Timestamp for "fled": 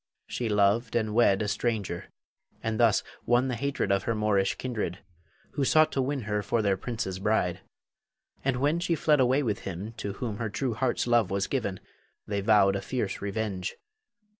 8.95-9.19